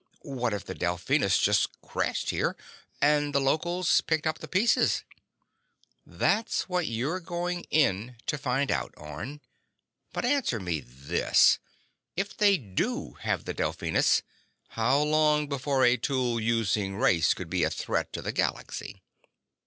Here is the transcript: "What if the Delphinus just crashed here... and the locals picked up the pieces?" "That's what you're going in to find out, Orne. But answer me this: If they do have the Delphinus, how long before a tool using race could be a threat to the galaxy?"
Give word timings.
"What 0.23 0.51
if 0.51 0.65
the 0.65 0.73
Delphinus 0.73 1.37
just 1.37 1.79
crashed 1.81 2.31
here... 2.31 2.55
and 3.03 3.35
the 3.35 3.39
locals 3.39 4.01
picked 4.01 4.25
up 4.25 4.39
the 4.39 4.47
pieces?" 4.47 5.03
"That's 6.07 6.67
what 6.67 6.87
you're 6.87 7.19
going 7.19 7.65
in 7.69 8.15
to 8.25 8.39
find 8.39 8.71
out, 8.71 8.95
Orne. 8.97 9.41
But 10.11 10.25
answer 10.25 10.59
me 10.59 10.79
this: 10.79 11.59
If 12.15 12.35
they 12.35 12.57
do 12.57 13.11
have 13.21 13.45
the 13.45 13.53
Delphinus, 13.53 14.23
how 14.69 14.99
long 15.03 15.45
before 15.45 15.85
a 15.85 15.97
tool 15.97 16.39
using 16.39 16.95
race 16.97 17.35
could 17.35 17.51
be 17.51 17.63
a 17.63 17.69
threat 17.69 18.11
to 18.13 18.23
the 18.23 18.31
galaxy?" 18.31 19.03